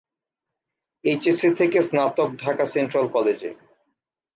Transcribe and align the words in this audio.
HSC 1.03 1.49
থেকে 1.59 1.77
স্নাতক 1.81 2.29
Dhaka 2.43 2.65
central 2.65 3.05
কলেজে। 3.07 3.49